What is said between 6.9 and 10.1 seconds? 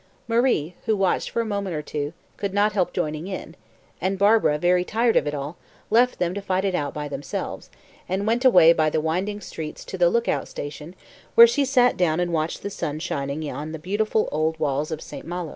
by themselves, and went away by the winding streets to the